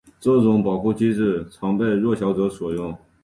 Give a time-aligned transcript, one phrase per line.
[0.19, 2.97] 这种保护机制常被弱小者所用。